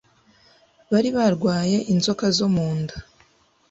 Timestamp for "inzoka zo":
1.93-2.47